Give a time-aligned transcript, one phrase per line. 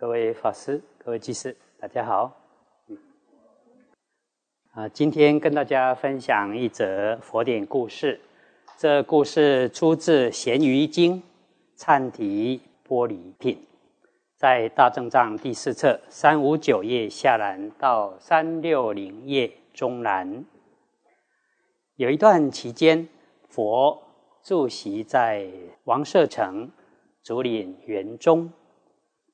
[0.00, 2.34] 各位法师、各位居士，大家好。
[4.72, 8.18] 啊，今天跟大家分享一则佛典故事。
[8.78, 11.22] 这故事出自《咸鱼经·
[11.76, 13.56] 忏提玻璃品》，
[14.38, 20.46] 在大正藏第四册三五九页下栏到三六零页中栏。
[21.96, 23.06] 有一段期间，
[23.50, 24.02] 佛
[24.42, 25.46] 住席在
[25.84, 26.70] 王舍城。
[27.22, 28.50] 竹林园中，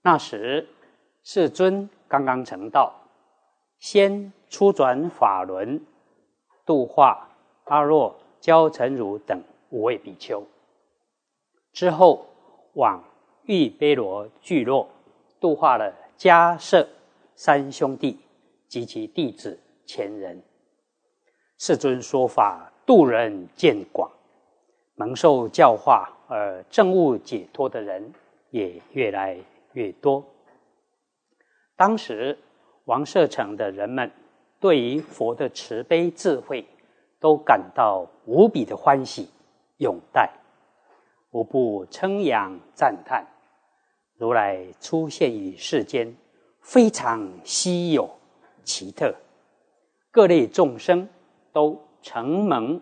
[0.06, 0.68] 那时
[1.24, 2.94] 世尊刚刚成道，
[3.80, 5.84] 先出转法轮，
[6.64, 7.28] 度化
[7.64, 10.46] 阿若、焦成如等五位比丘。
[11.72, 12.24] 之后
[12.74, 13.02] 往
[13.46, 14.88] 玉卑罗聚落，
[15.40, 16.88] 度化了迦舍
[17.34, 18.20] 三兄弟
[18.68, 20.40] 及其弟子千人。
[21.58, 24.08] 世尊说法度人见广，
[24.94, 26.12] 蒙受教化。
[26.28, 28.12] 而证悟解脱的人
[28.50, 29.36] 也越来
[29.76, 30.24] 越多。
[31.76, 32.38] 当时
[32.86, 34.10] 王舍城的人们
[34.58, 36.66] 对于佛的慈悲智慧，
[37.20, 39.28] 都感到无比的欢喜
[39.76, 40.32] 拥戴，
[41.30, 43.26] 无不称扬赞叹。
[44.16, 46.16] 如来出现于世间，
[46.62, 48.08] 非常稀有
[48.64, 49.14] 奇特，
[50.10, 51.06] 各类众生
[51.52, 52.80] 都承蒙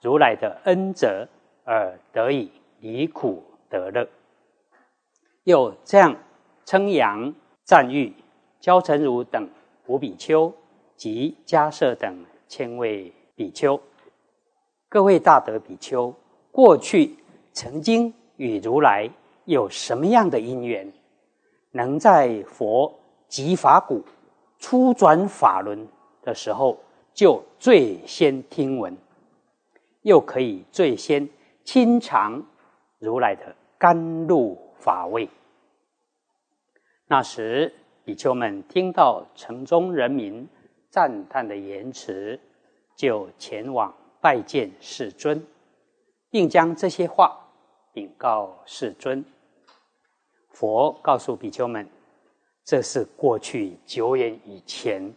[0.00, 1.28] 如来的恩泽。
[1.68, 4.08] 而得以离苦得乐，
[5.46, 6.16] 又这样
[6.64, 8.12] 称扬赞誉
[8.58, 9.48] 焦成如等
[9.86, 10.52] 五比丘
[10.96, 13.80] 及迦摄等千位比丘，
[14.88, 16.12] 各位大德比丘，
[16.50, 17.16] 过去
[17.52, 19.08] 曾经与如来
[19.44, 20.92] 有什么样的因缘，
[21.70, 22.92] 能在佛
[23.28, 24.04] 即法谷
[24.58, 25.86] 初转法轮
[26.22, 26.76] 的时候
[27.14, 28.96] 就最先听闻，
[30.02, 31.28] 又可以最先。
[31.62, 32.44] 亲尝
[32.98, 35.28] 如来的甘露法味。
[37.06, 37.72] 那时，
[38.04, 40.48] 比丘们听到城中人民
[40.90, 42.38] 赞叹的言辞，
[42.94, 45.46] 就前往拜见世尊，
[46.30, 47.38] 并将这些话
[47.92, 49.24] 禀告世尊。
[50.50, 51.88] 佛告诉比丘们
[52.64, 55.14] ：“这是过去久远以前，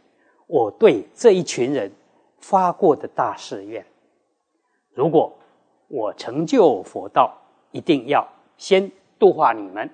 [0.47, 1.91] 我对这一群人
[2.39, 3.85] 发过的大誓愿。
[4.93, 5.35] 如果……”
[5.91, 7.35] 我成就佛道，
[7.71, 8.23] 一定要
[8.57, 9.89] 先度化你们。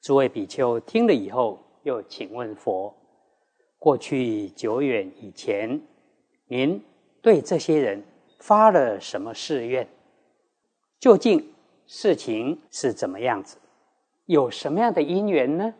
[0.00, 2.94] 诸位比丘听了以后，又请问佛：
[3.78, 5.80] 过去久远以前，
[6.46, 6.84] 您
[7.20, 8.04] 对这些人
[8.38, 9.88] 发了什么誓愿？
[11.00, 11.52] 究竟
[11.86, 13.58] 事情是怎么样子？
[14.26, 15.74] 有什么样的因缘呢？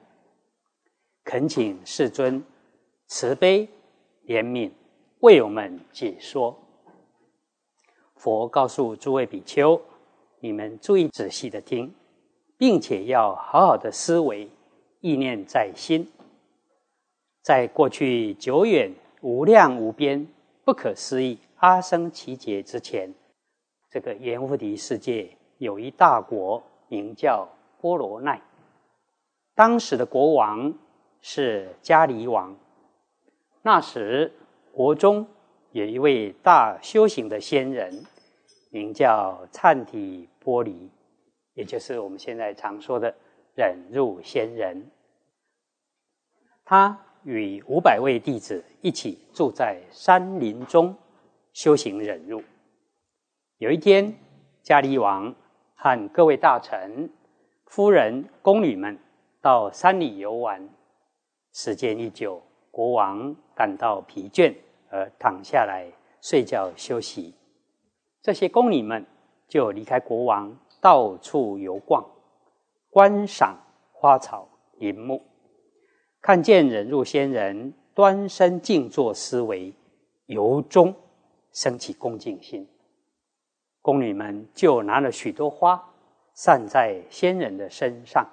[1.24, 2.44] 恳请世尊
[3.06, 3.68] 慈悲
[4.24, 4.70] 怜悯，
[5.20, 6.56] 为我们解说。
[8.14, 9.80] 佛告诉诸位比丘
[10.46, 11.92] ：“你们注意仔细的听，
[12.56, 14.48] 并且要好好的思维，
[15.00, 16.08] 意念在心。
[17.42, 18.92] 在过去久远、
[19.22, 20.24] 无量无边、
[20.64, 23.12] 不可思议阿僧祇劫之前，
[23.90, 27.48] 这个阎浮提世界有一大国，名叫
[27.80, 28.40] 波罗奈。
[29.56, 30.72] 当时的国王
[31.20, 32.56] 是迦梨王。
[33.62, 34.32] 那时
[34.70, 35.26] 国中。”
[35.72, 38.06] 有一位大修行的仙人，
[38.70, 40.88] 名叫忏体玻璃，
[41.54, 43.14] 也就是我们现在常说的
[43.54, 44.90] 忍辱仙人。
[46.64, 50.94] 他与五百位弟子一起住在山林中
[51.52, 52.42] 修行忍辱。
[53.58, 54.14] 有一天，
[54.64, 55.34] 迦利王
[55.74, 57.10] 和各位大臣、
[57.66, 58.98] 夫人、宫女们
[59.40, 60.68] 到山里游玩，
[61.52, 64.54] 时间一久，国王感到疲倦。
[64.88, 65.90] 而躺下来
[66.22, 67.34] 睡觉休息，
[68.26, 69.06] 这些宫女们
[69.46, 72.04] 就离开国王，到处游逛，
[72.90, 73.56] 观赏
[73.92, 74.48] 花草
[74.78, 75.22] 林木，
[76.20, 79.72] 看见忍辱仙人端身静坐思维，
[80.26, 80.92] 由衷
[81.52, 82.68] 升起恭敬心。
[83.80, 85.80] 宫女们就拿了许多花
[86.34, 88.28] 散在仙人的身上，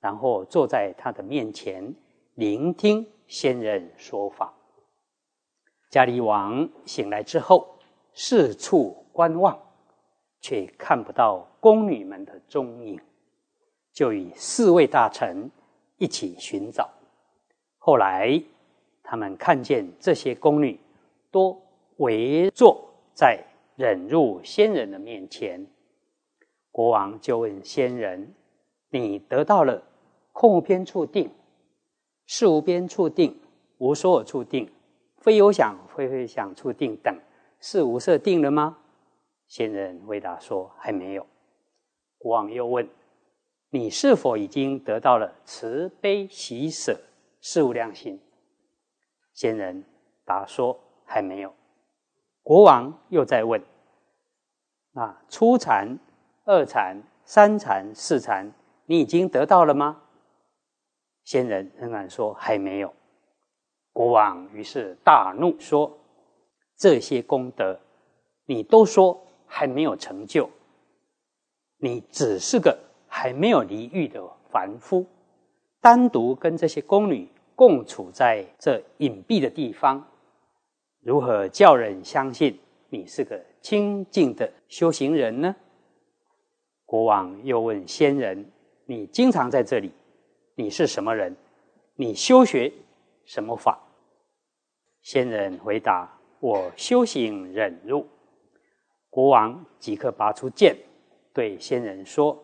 [0.00, 1.94] 然后坐在他的面前，
[2.34, 4.52] 聆听仙人说法。
[5.92, 7.78] 迦利王醒来之后，
[8.14, 9.58] 四处观望，
[10.40, 13.00] 却看不到宫女们的踪影，
[13.92, 15.50] 就与四位大臣
[15.98, 16.88] 一起寻找。
[17.78, 18.42] 后来，
[19.02, 20.78] 他们看见这些宫女
[21.30, 21.60] 都
[21.98, 22.82] 围坐
[23.14, 23.44] 在
[23.76, 25.66] 忍辱仙人的面前。
[26.70, 28.34] 国王就问仙人
[28.90, 29.82] ：“你得到了
[30.32, 31.30] 空无边处定、
[32.26, 33.38] 事无边处定、
[33.78, 34.70] 无所有处定？”
[35.20, 37.16] 非有想，非非想处定等，
[37.60, 38.78] 是无色定了吗？
[39.52, 41.26] 仙人回答说：“还没有。”
[42.16, 42.88] 国王又问
[43.68, 46.98] ：“你是否已经得到了慈悲喜舍
[47.42, 48.18] 事无量心？
[49.34, 49.84] 仙人
[50.24, 51.52] 答说：“还没有。”
[52.42, 53.62] 国王又在问
[54.92, 55.98] ：“那初禅、
[56.46, 58.50] 二禅、三禅、四禅，
[58.86, 60.00] 你已经得到了吗？”
[61.24, 62.94] 仙人仍然说：“还没有。”
[63.92, 65.98] 国王于是大怒，说
[66.74, 67.78] ：“这些功德，
[68.46, 70.48] 你都说还没有成就，
[71.76, 72.78] 你只是个……”
[73.14, 75.04] 还没有离欲的凡夫，
[75.82, 80.02] 单独跟这些宫女共处在这隐蔽的地方，
[81.00, 82.58] 如何叫人相信
[82.88, 85.54] 你是个清净的修行人呢？
[86.86, 88.50] 国王又问仙人
[88.88, 89.92] ：“你经常在这里，
[90.54, 91.36] 你是什么人？
[91.94, 92.72] 你修学
[93.26, 93.78] 什么法？”
[95.02, 96.10] 仙人回答
[96.40, 98.06] ：“我修行忍辱。”
[99.12, 100.74] 国王即刻拔出剑，
[101.34, 102.42] 对仙人说。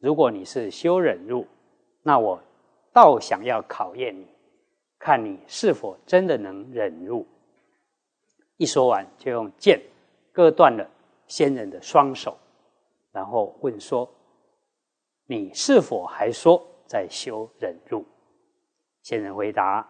[0.00, 1.46] 如果你是修忍辱，
[2.02, 2.42] 那我
[2.92, 4.26] 倒想要考验你，
[4.98, 7.24] 看你是否真的能忍辱。
[8.56, 9.80] 一说完，就用剑
[10.32, 10.90] 割断了
[11.28, 12.36] 仙人的双手，
[13.12, 14.12] 然后问说
[15.26, 18.04] ：“你是否还说在修忍辱？”
[19.04, 19.88] 仙人回答：“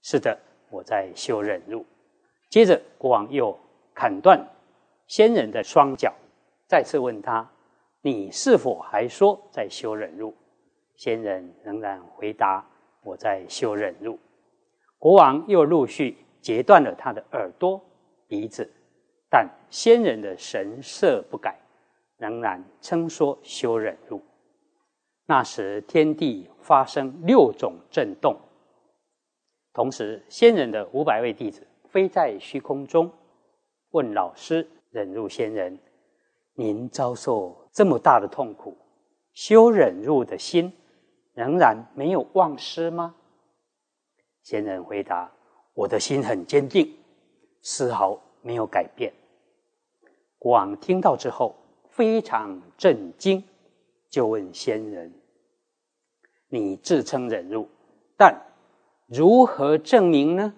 [0.00, 0.40] 是的，
[0.70, 1.84] 我在修忍辱。”
[2.48, 3.54] 接着，国王又
[3.92, 4.42] 砍断
[5.08, 6.14] 仙人的双脚，
[6.66, 7.50] 再次问他。
[8.02, 10.32] 你是否还说在修忍辱？
[10.94, 12.64] 仙人仍然回答
[13.02, 14.18] ：“我在修忍辱。”
[14.98, 17.80] 国王又陆续截断了他的耳朵、
[18.28, 18.70] 鼻子，
[19.30, 21.58] 但仙人的神色不改，
[22.18, 24.20] 仍然称说修忍辱。
[25.26, 28.38] 那时天地发生六种震动，
[29.72, 33.10] 同时仙人的五百位弟子飞在虚空中，
[33.90, 35.78] 问老师忍辱仙人
[36.54, 38.76] ：“您遭受？”这么大的痛苦，
[39.32, 40.72] 修忍辱的心
[41.34, 43.14] 仍然没有忘失吗？
[44.42, 45.30] 仙人回答
[45.74, 46.96] ：“我的心很坚定，
[47.62, 49.12] 丝毫没有改变。”
[50.38, 51.54] 国王听到之后
[51.90, 53.44] 非常震惊，
[54.08, 55.12] 就问仙人
[56.48, 57.68] ：“你自称忍辱，
[58.16, 58.40] 但
[59.06, 60.54] 如何证明呢？”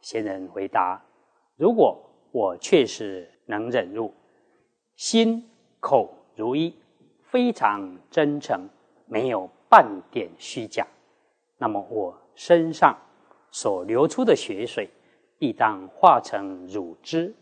[0.00, 1.04] 仙人回答
[1.56, 2.00] ：“如果
[2.34, 4.12] 我确实能忍辱，
[4.96, 5.48] 心。”
[5.78, 6.74] 口如一，
[7.22, 8.68] 非常真诚，
[9.06, 10.86] 没有半点虚假。
[11.58, 12.98] 那么我身上
[13.50, 14.88] 所流出的血水，
[15.38, 17.34] 必当化成乳汁，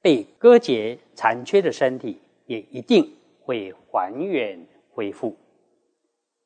[0.00, 5.36] 被割截残缺的身体也一定会还原恢复。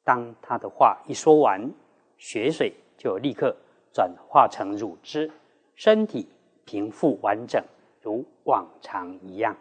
[0.02, 1.72] 当他的话一说完，
[2.18, 3.56] 血水就立刻
[3.92, 5.30] 转化成乳汁，
[5.76, 6.28] 身体
[6.66, 7.64] 平复完整，
[8.02, 9.56] 如往常一样。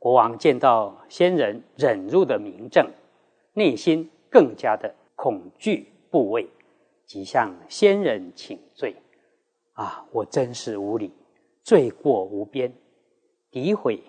[0.00, 2.90] 国王见到仙人忍辱的明证，
[3.52, 6.48] 内心更加的恐惧怖畏，
[7.06, 8.96] 即向仙人请罪
[9.74, 11.12] ：“啊，我真是无礼，
[11.62, 12.72] 罪过无边，
[13.52, 14.02] 诋毁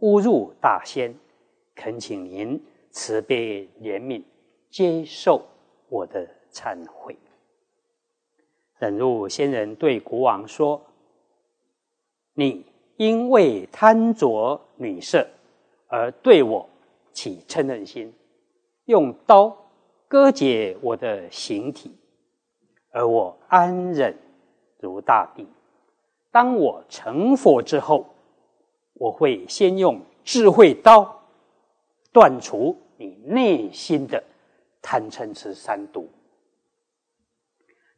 [0.00, 1.14] 侮辱大仙，
[1.74, 4.22] 恳请您慈悲怜悯，
[4.70, 5.46] 接受
[5.88, 7.16] 我的忏悔。”
[8.78, 10.80] 忍辱仙人对国王说
[12.34, 12.64] ：“你
[12.96, 15.26] 因为贪着女色。”
[15.90, 16.68] 而对我
[17.14, 18.12] 起嗔恨心，
[18.84, 19.56] 用刀
[20.06, 21.96] 割解我的形体，
[22.90, 24.14] 而我安忍
[24.80, 25.46] 如大地。
[26.30, 28.04] 当我成佛之后，
[28.92, 31.22] 我会先用智慧刀
[32.12, 34.22] 断除你内心的
[34.82, 36.06] 贪嗔痴三毒。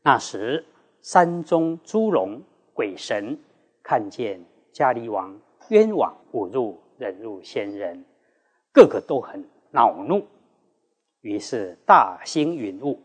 [0.03, 0.65] 那时，
[1.03, 2.43] 山中诸龙
[2.75, 3.39] 鬼神
[3.83, 6.79] 看见迦黎王冤枉侮辱。
[7.01, 8.05] 忍辱仙人，
[8.75, 10.27] 个个都很恼怒，
[11.23, 13.01] 于是大兴云雾，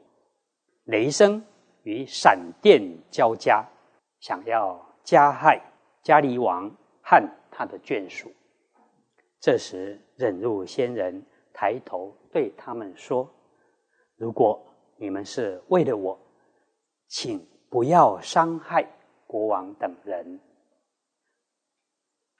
[0.84, 1.42] 雷声
[1.84, 3.66] 与闪电交加，
[4.20, 5.62] 想要加害
[6.04, 6.70] 迦黎王
[7.02, 8.30] 和他的眷属。
[9.40, 13.34] 这时，忍辱仙人抬头对他们说
[14.20, 14.62] ：“如果
[14.98, 16.20] 你们是为了我，
[17.08, 18.88] 请不要伤害
[19.27, 20.39] 国王等人。”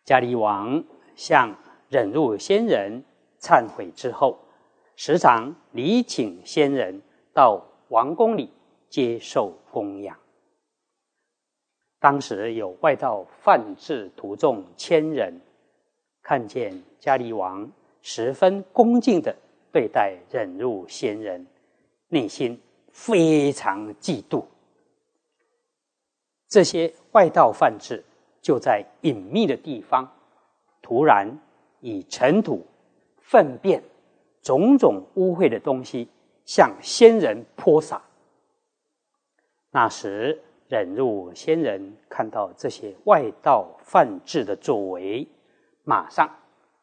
[0.08, 0.82] 迦黎王。
[1.18, 1.56] 向
[1.88, 3.04] 忍辱仙人
[3.40, 4.38] 忏悔之后，
[4.98, 7.02] 时常礼请仙人
[7.34, 8.52] 到王宫里
[8.90, 10.18] 接受供养。
[12.00, 15.40] 当时有外道犯制徒众千人，
[16.22, 19.34] 看见迦黎王十分恭敬的
[19.72, 21.48] 对待忍辱仙人，
[22.10, 22.62] 内心
[22.92, 24.44] 非常嫉妒。
[26.48, 28.04] 这些外道范制
[28.42, 30.12] 就在隐秘的地方。
[30.82, 31.28] 突然
[31.80, 32.64] 以尘土
[33.18, 33.84] 粪便、
[34.44, 36.08] 种种污秽的东西
[36.46, 38.02] 向仙人泼洒。
[39.72, 45.28] 那时，忍辱仙人看到这些外道犯智的作为，
[45.84, 46.30] 马上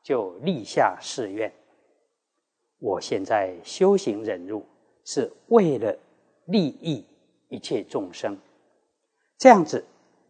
[0.03, 1.53] 就立下誓愿：
[2.81, 4.67] 我现在修行忍辱，
[5.05, 5.97] 是为了
[6.47, 7.07] 利益
[7.49, 8.37] 一切众生。
[9.43, 9.85] 这样子，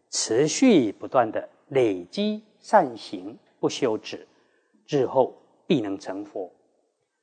[0.09, 4.27] 持续不断的累积善行，不休止，
[4.87, 5.35] 日后
[5.67, 6.51] 必能成佛。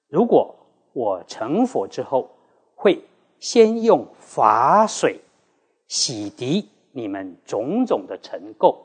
[0.07, 0.55] 如果
[0.93, 2.31] 我成佛之后，
[2.77, 3.03] 会
[3.41, 5.21] 先用法水
[5.89, 8.77] 洗涤你们种种的尘垢，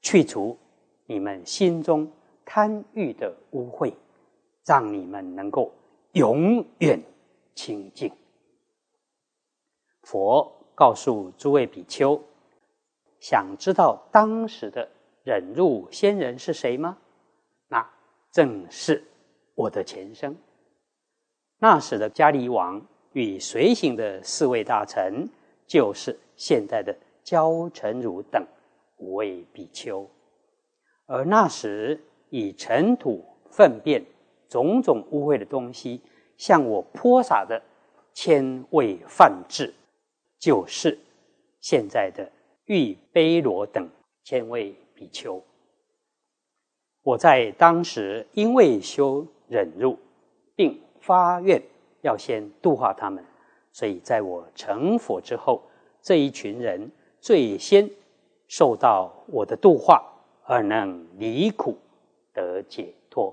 [0.00, 0.56] 去除
[1.06, 2.08] 你们心中
[2.44, 3.92] 贪欲的污秽，
[4.64, 5.72] 让你们能够
[6.12, 7.02] 永远
[7.56, 8.12] 清净。
[10.02, 10.61] 佛。
[10.74, 12.20] 告诉诸位比丘，
[13.20, 14.88] 想知道当时的
[15.22, 16.98] 忍辱仙人是谁吗？
[17.68, 17.88] 那
[18.30, 19.04] 正是
[19.54, 20.36] 我的前生。
[21.58, 25.28] 那时的迦离王与随行的四位大臣，
[25.66, 28.44] 就是现在的焦成儒等
[28.96, 30.08] 五位比丘。
[31.06, 34.04] 而那时以尘土、粪便、
[34.48, 36.00] 种种污秽的东西
[36.36, 37.62] 向我泼洒的
[38.14, 39.72] 千位梵志。
[40.42, 40.98] 就是
[41.60, 42.28] 现在的
[42.64, 43.88] 玉卑罗等
[44.24, 45.40] 千位比丘。
[47.02, 49.96] 我在当时因为修忍辱，
[50.56, 51.62] 并发愿
[52.00, 53.24] 要先度化他们，
[53.70, 55.62] 所以在我成佛之后，
[56.00, 57.88] 这一群人最先
[58.48, 60.04] 受到我的度化，
[60.42, 61.78] 而能离苦
[62.34, 63.32] 得解脱。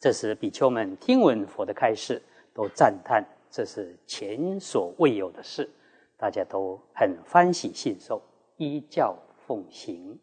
[0.00, 2.22] 这时比丘们听闻佛的开示，
[2.54, 3.22] 都赞叹。
[3.52, 5.68] 这是前所未有的事，
[6.16, 8.22] 大家都很欢喜信受，
[8.56, 9.14] 依教
[9.46, 10.18] 奉行。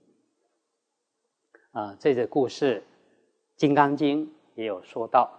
[1.69, 2.81] 啊，这个故事
[3.55, 5.31] 《金刚经》也有说到，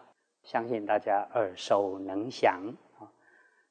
[0.44, 3.02] 相信大家耳熟能详啊。《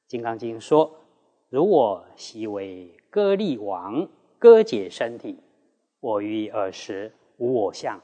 [0.05, 0.99] 金刚经》说
[1.47, 4.05] ：“如我昔为歌利王，
[4.37, 5.41] 割解身体，
[6.01, 7.97] 我于尔时无我相，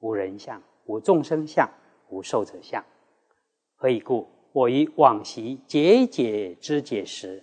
[0.00, 1.70] 无人相，无众生相，
[2.08, 2.84] 无寿者相。
[3.76, 7.42] 何以故？”我于往昔节解之解时，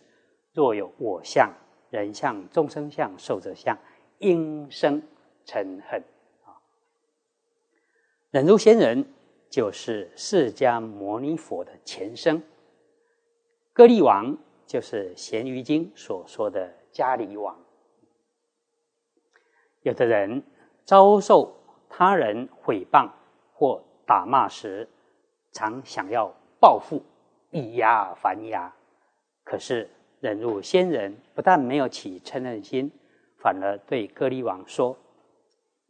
[0.54, 1.54] 若有我相、
[1.90, 3.78] 人相、众生相、寿者相，
[4.20, 5.04] 应生
[5.46, 6.02] 嗔恨
[6.46, 6.56] 啊！
[8.30, 9.06] 忍辱仙人
[9.50, 12.42] 就是释迦牟尼佛的前身，
[13.74, 17.60] 歌利王就是《咸鱼经》所说的迦梨王。
[19.82, 20.44] 有的人
[20.86, 21.58] 遭受
[21.90, 23.12] 他人毁谤
[23.52, 24.88] 或打骂时，
[25.52, 26.34] 常想要。
[26.62, 27.02] 报复，
[27.50, 28.72] 以牙还牙。
[29.44, 29.90] 可是
[30.20, 32.92] 忍辱仙人不但没有起嗔恨心，
[33.40, 34.96] 反而对歌利王说：“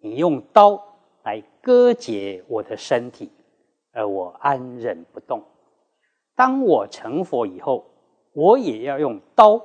[0.02, 0.82] 你用刀
[1.24, 3.30] 来割解我的身体，
[3.92, 5.44] 而我安忍不动。
[6.36, 7.86] 当我成佛以后，
[8.32, 9.62] 我也要用刀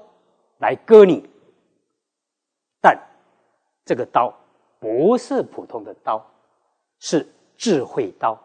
[0.58, 1.30] 来割你。
[2.82, 3.00] 但
[3.84, 4.34] 这个刀
[4.80, 6.20] 不是普通的刀，
[6.98, 7.24] 是
[7.56, 8.36] 智慧刀，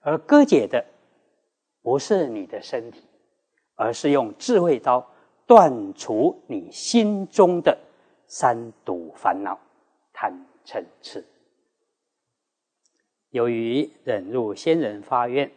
[0.00, 0.84] 而割解的。”
[1.82, 3.02] 不是你的身体，
[3.74, 5.06] 而是用智慧刀
[5.46, 7.78] 断除你心中的
[8.26, 9.58] 三毒烦恼——
[10.12, 10.32] 贪
[10.64, 11.24] 嗔痴。
[13.30, 15.50] 由于忍辱仙人发愿，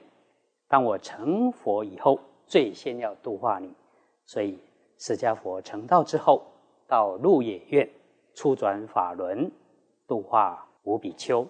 [0.68, 3.74] 当我成佛以后，最先要度化你，
[4.26, 4.60] 所以
[4.98, 6.46] 释迦佛成道之后，
[6.88, 7.90] 到鹿野苑
[8.34, 9.52] 初转法轮，
[10.08, 11.48] 度化五比丘，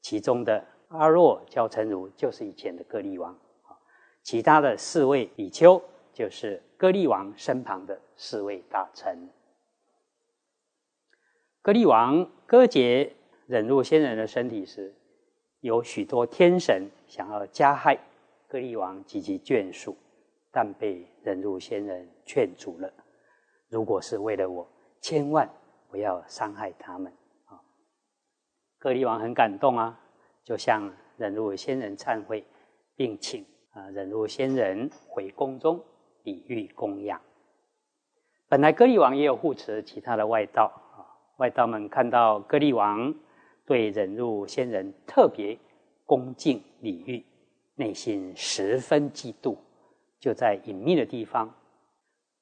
[0.00, 3.38] 其中的阿若教成如就是以前的歌利王。
[4.22, 9.28] 其他的四位比丘，就是歌利王身旁的四位大臣。
[11.60, 13.14] 歌利王割解
[13.46, 14.94] 忍辱仙人的身体时，
[15.60, 17.98] 有许多天神想要加害
[18.48, 19.96] 歌利王及其眷属，
[20.50, 22.92] 但被忍辱仙人劝阻了。
[23.68, 24.68] 如果是为了我，
[25.00, 25.48] 千万
[25.88, 27.12] 不要伤害他们
[27.46, 27.60] 啊！
[28.78, 30.00] 歌利王很感动啊，
[30.44, 32.44] 就向忍辱仙人忏悔，
[32.94, 33.44] 并请。
[33.72, 35.82] 啊，忍辱仙人回宫中
[36.24, 37.20] 礼遇供养。
[38.46, 43.14] 本来歌利王也有护持其他的外道啊，外道们看到歌利王
[43.64, 45.58] 对忍辱仙人特别
[46.04, 47.24] 恭敬礼遇，
[47.76, 49.56] 内心十分嫉妒，
[50.20, 51.54] 就在隐秘的地方，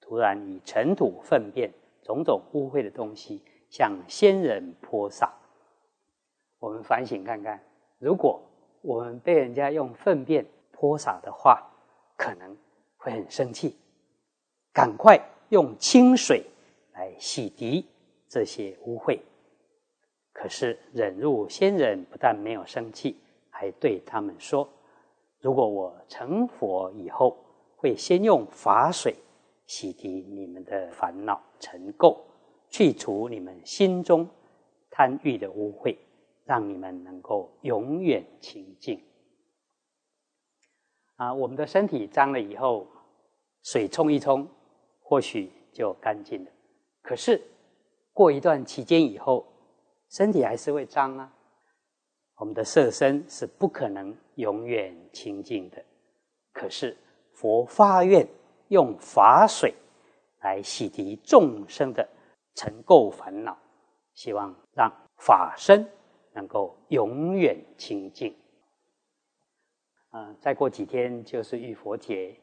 [0.00, 1.72] 突然以尘土、粪便、
[2.02, 5.32] 种种污秽的东西向仙人泼洒。
[6.58, 7.62] 我们反省看看，
[8.00, 8.42] 如果
[8.82, 10.44] 我们被人家用粪便，
[10.80, 11.62] 泼洒的话，
[12.16, 12.56] 可能
[12.96, 13.76] 会很生气，
[14.72, 15.20] 赶快
[15.50, 16.42] 用清水
[16.94, 17.84] 来洗涤
[18.26, 19.20] 这些污秽。
[20.32, 23.20] 可是忍辱仙人不但没有生气，
[23.50, 24.66] 还对他们说
[25.40, 27.36] ：“如果我成佛以后，
[27.76, 29.14] 会先用法水
[29.66, 32.16] 洗涤你们的烦恼尘垢，
[32.70, 34.26] 去除你们心中
[34.88, 35.94] 贪欲的污秽，
[36.46, 38.98] 让你们能够永远清净。”
[41.20, 42.86] 啊，我们的身体脏了以后，
[43.62, 44.48] 水冲一冲，
[45.02, 46.50] 或许就干净了。
[47.02, 47.38] 可是
[48.14, 49.46] 过一段期间以后，
[50.08, 51.30] 身体还是会脏啊。
[52.36, 55.84] 我们的色身是不可能永远清净的。
[56.54, 56.96] 可是
[57.34, 58.26] 佛发愿
[58.68, 59.74] 用法水
[60.40, 62.08] 来洗涤众生的
[62.54, 63.58] 尘垢烦恼，
[64.14, 65.86] 希望让法身
[66.32, 68.34] 能够永远清净。
[70.10, 72.36] 啊，再过几天就是浴佛节。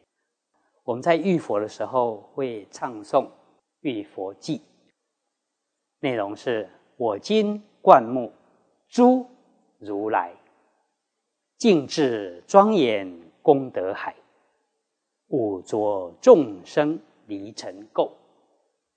[0.83, 3.25] 我们在浴佛的时候会唱诵
[3.81, 4.59] 《浴佛记》，
[5.99, 8.31] 内容是：我今灌木
[8.87, 9.25] 诸
[9.79, 10.33] 如来，
[11.57, 14.15] 净智庄严功德海，
[15.27, 18.09] 五浊众生离尘垢，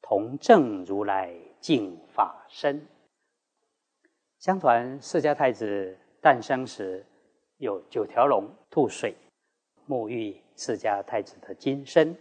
[0.00, 2.86] 同证如来净法身。
[4.38, 7.04] 相传释迦太子诞生时。
[7.60, 9.14] 有九条龙吐水
[9.86, 12.16] 沐浴释迦太子的金身，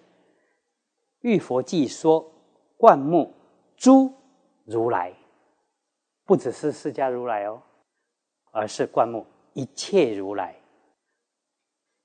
[1.22, 2.30] 玉佛记说
[2.76, 3.34] 灌木
[3.78, 4.14] 诸
[4.66, 5.14] 如来，
[6.26, 7.62] 不只是释迦如来哦，
[8.52, 10.54] 而是灌木一切如来。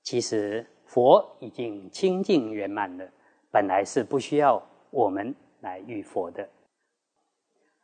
[0.01, 3.05] 其实佛已经清净圆满了，
[3.51, 6.49] 本来是不需要我们来遇佛的。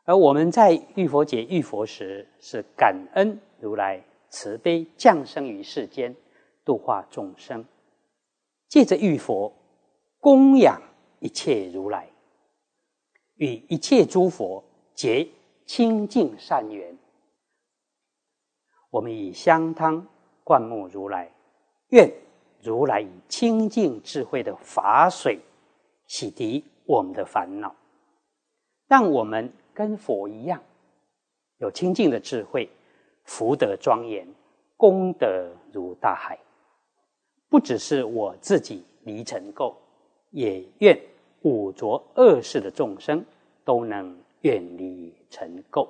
[0.06, 4.02] 而我们在遇佛节遇佛时，是感恩如来。
[4.32, 6.16] 慈悲降生于世间，
[6.64, 7.66] 度化众生，
[8.70, 9.54] 借着玉佛
[10.20, 10.82] 供养
[11.20, 12.10] 一切如来，
[13.36, 14.64] 与一切诸佛
[14.96, 15.28] 结
[15.66, 16.98] 清净善缘。
[18.90, 20.08] 我们以香汤
[20.46, 21.30] 灌沐如来，
[21.90, 22.10] 愿
[22.62, 25.42] 如来以清净智慧的法水
[26.08, 27.76] 洗涤我们的烦恼，
[28.88, 30.64] 让我们跟佛一样，
[31.58, 32.70] 有清净的智慧。
[33.32, 34.28] 福德庄严，
[34.76, 36.38] 功德如大海。
[37.48, 39.74] 不只是我自己离尘垢，
[40.32, 41.02] 也愿
[41.44, 43.26] 五浊恶世的众生
[43.64, 45.88] 都能远离尘垢。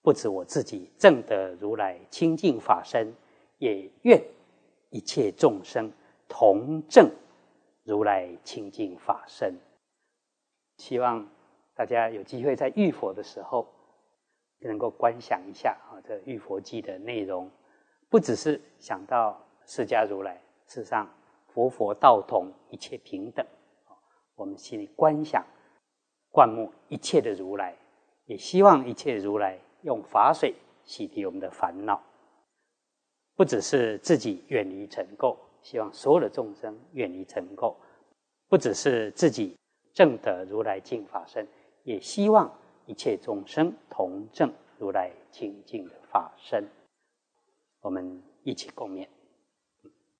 [0.00, 3.12] 不止我自己证得如来清净法身，
[3.58, 4.22] 也愿
[4.90, 5.90] 一切众生
[6.28, 7.10] 同证
[7.82, 9.52] 如来清净法身。
[10.76, 11.28] 希望
[11.74, 13.66] 大家有机会在遇佛的时候。
[14.68, 17.50] 能够观想一下啊，这《玉佛记》的内容，
[18.08, 21.08] 不只是想到释迦如来，事实上
[21.48, 23.44] 佛佛道同，一切平等。
[24.36, 25.44] 我们心里观想、
[26.30, 27.76] 灌木一切的如来，
[28.24, 32.02] 也希望一切如来用法水洗涤我们的烦恼，
[33.36, 37.74] 不只是自己远离尘垢，希望所有的众生远离尘垢；
[38.48, 39.56] 不只是自己
[39.92, 41.46] 证得如来净法身，
[41.82, 42.50] 也希望。
[42.86, 46.68] 一切众生同证如来清净的法身，
[47.80, 49.06] 我们一起共勉。